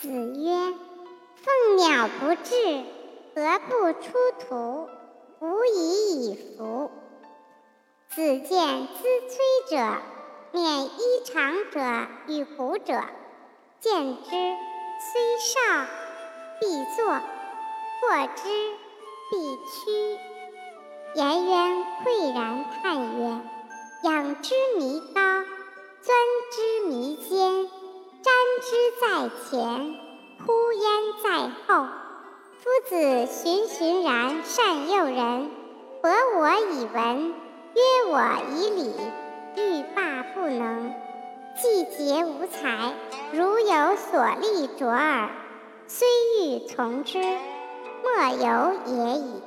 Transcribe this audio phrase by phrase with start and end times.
[0.00, 0.74] 子曰
[1.42, 2.84] ：“凤鸟不至，
[3.34, 4.88] 何不出图？
[5.40, 6.92] 无以以服。”
[8.14, 9.96] 子见资崔者，
[10.52, 11.80] 免衣长者
[12.28, 13.02] 与虎者，
[13.80, 15.86] 见之，虽少，
[16.60, 17.20] 必作；
[18.00, 18.48] 过之，
[19.30, 20.18] 必趋。
[21.14, 23.40] 颜渊喟然叹曰
[24.04, 25.17] ：“仰之弥高，
[29.00, 29.94] 在前，
[30.46, 30.82] 呼焉
[31.22, 31.86] 在后。
[32.60, 35.50] 夫子循循然善诱人，
[36.02, 37.34] 博我以文，
[37.74, 38.20] 约我
[38.52, 38.92] 以礼，
[39.56, 40.92] 欲罢不能。
[41.56, 42.94] 既竭无才，
[43.32, 45.30] 如有所立卓尔，
[45.86, 46.06] 虽
[46.40, 49.42] 欲从之，莫由也已。